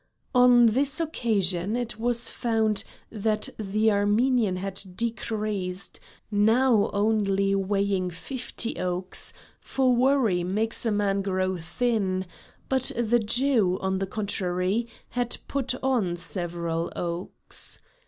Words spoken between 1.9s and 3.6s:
was found that